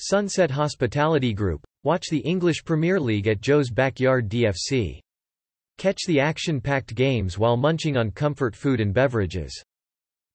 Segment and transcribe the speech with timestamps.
[0.00, 1.64] Sunset Hospitality Group.
[1.82, 5.00] Watch the English Premier League at Joe's Backyard DFC.
[5.78, 9.62] Catch the action-packed games while munching on comfort food and beverages.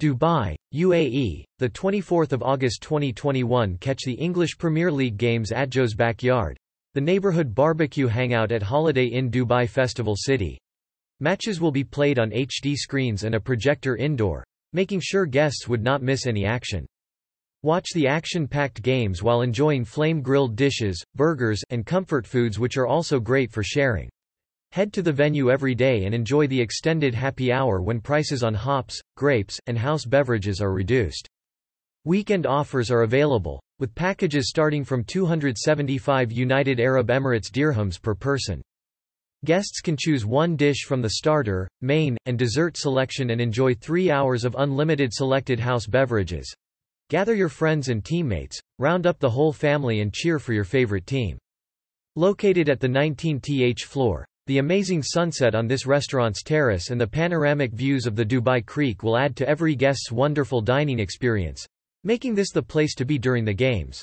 [0.00, 5.94] Dubai, UAE, the 24th of August 2021 catch the English Premier League games at Joe's
[5.94, 6.56] Backyard,
[6.94, 10.58] the neighborhood barbecue hangout at Holiday Inn Dubai Festival City.
[11.20, 15.82] Matches will be played on HD screens and a projector indoor, making sure guests would
[15.82, 16.86] not miss any action.
[17.64, 23.18] Watch the action-packed games while enjoying flame-grilled dishes, burgers, and comfort foods which are also
[23.18, 24.10] great for sharing.
[24.72, 28.52] Head to the venue every day and enjoy the extended happy hour when prices on
[28.52, 31.26] hops, grapes, and house beverages are reduced.
[32.04, 38.60] Weekend offers are available, with packages starting from 275 United Arab Emirates dirhams per person.
[39.46, 44.10] Guests can choose one dish from the starter, main, and dessert selection and enjoy three
[44.10, 46.54] hours of unlimited selected house beverages.
[47.10, 51.06] Gather your friends and teammates, round up the whole family and cheer for your favorite
[51.06, 51.36] team.
[52.16, 57.72] Located at the 19th floor, the amazing sunset on this restaurant's terrace and the panoramic
[57.72, 61.66] views of the Dubai Creek will add to every guest's wonderful dining experience,
[62.04, 64.02] making this the place to be during the games.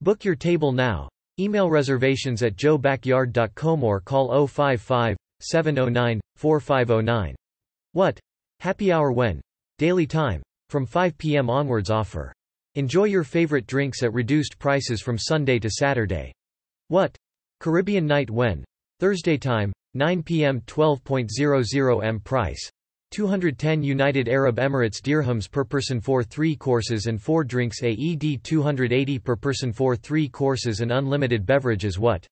[0.00, 1.08] Book your table now.
[1.38, 7.34] Email reservations at joebackyard.com or call 055 709 4509.
[7.92, 8.18] What?
[8.60, 9.40] Happy hour when?
[9.78, 10.42] Daily time.
[10.70, 11.50] From 5 p.m.
[11.50, 12.32] onwards offer.
[12.78, 16.32] Enjoy your favorite drinks at reduced prices from Sunday to Saturday.
[16.86, 17.16] What?
[17.58, 18.64] Caribbean night when?
[19.00, 20.60] Thursday time, 9 p.m.
[20.60, 22.70] 12.00 m price.
[23.10, 29.18] 210 United Arab Emirates dirhams per person for 3 courses and 4 drinks AED 280
[29.18, 32.24] per person for 3 courses and unlimited beverages what?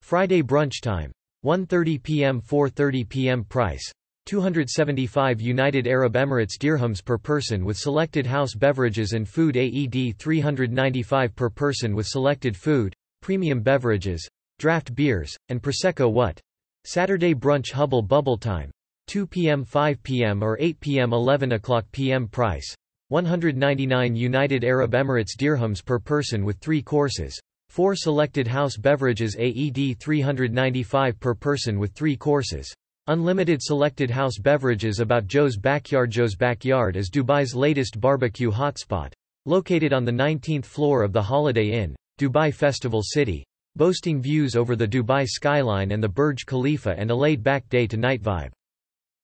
[0.00, 1.12] Friday brunch time.
[1.44, 2.40] 1.30 p.m.
[2.40, 3.44] 4.30 p.m.
[3.44, 3.88] price.
[4.26, 11.36] 275 United Arab Emirates dirhams per person with selected house beverages and food AED 395
[11.36, 14.26] per person with selected food, premium beverages,
[14.58, 16.40] draft beers, and Prosecco what?
[16.84, 18.70] Saturday brunch Hubble Bubble time.
[19.08, 19.64] 2 p.m.
[19.64, 20.42] 5 p.m.
[20.42, 21.12] or 8 p.m.
[21.12, 22.26] 11 o'clock p.m.
[22.26, 22.74] price.
[23.08, 27.38] 199 United Arab Emirates dirhams per person with 3 courses.
[27.68, 32.72] 4 selected house beverages AED 395 per person with 3 courses.
[33.08, 39.12] Unlimited selected house beverages about Joe's Backyard Joe's Backyard is Dubai's latest barbecue hotspot.
[39.44, 43.44] Located on the 19th floor of the Holiday Inn, Dubai Festival City.
[43.74, 48.52] Boasting views over the Dubai skyline and the Burj Khalifa and a laid-back day-to-night vibe.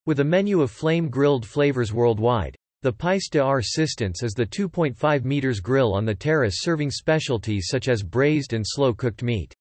[0.06, 5.61] With a menu of flame-grilled flavors worldwide, the Piece de Resistance is the 2.5 meters
[5.61, 9.55] grill on the terrace serving specialties such as braised and slow-cooked meat.